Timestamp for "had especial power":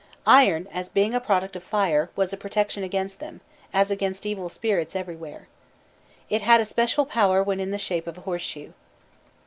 6.41-7.43